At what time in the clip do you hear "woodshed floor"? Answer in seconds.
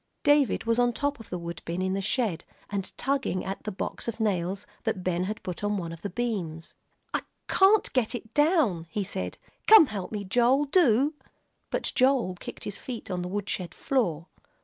13.29-14.25